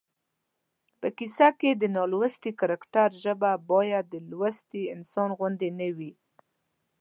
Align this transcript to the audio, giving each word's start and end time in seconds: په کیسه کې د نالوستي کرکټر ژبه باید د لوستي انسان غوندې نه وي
په 0.99 1.07
کیسه 1.17 1.47
کې 1.59 1.71
د 1.75 1.83
نالوستي 1.95 2.51
کرکټر 2.59 3.09
ژبه 3.23 3.51
باید 3.71 4.05
د 4.13 4.15
لوستي 4.29 4.83
انسان 4.95 5.29
غوندې 5.37 5.69
نه 5.79 5.87
وي 5.97 6.13